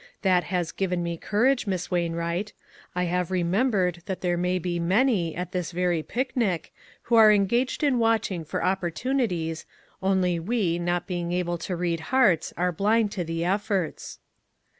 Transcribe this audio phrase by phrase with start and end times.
[0.23, 2.53] That has given me courage, Miss Wainwright.
[2.95, 7.31] I have remem bered that there may be many, at this very picnic, who are
[7.31, 9.65] engaged in watching for opportunies,
[10.01, 14.17] only we, not being able to read hearts, are blind to the efforts."